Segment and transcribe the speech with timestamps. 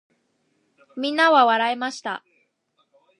[0.97, 2.23] 皆は笑いました。